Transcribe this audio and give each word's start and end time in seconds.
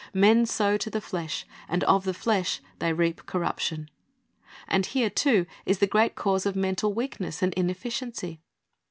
Men 0.15 0.47
sow 0.47 0.77
to 0.77 0.89
the 0.89 0.99
flesh, 0.99 1.45
and 1.69 1.83
of 1.83 2.05
the 2.05 2.13
flesh 2.15 2.59
they 2.79 2.91
reap 2.91 3.27
corruption. 3.27 3.87
And 4.67 4.87
here, 4.87 5.11
too, 5.11 5.45
is 5.63 5.77
the 5.77 5.85
great 5.85 6.15
cause 6.15 6.47
of 6.47 6.55
mental 6.55 6.91
weakness 6.91 7.43
and 7.43 7.53
inefficiency. 7.53 8.41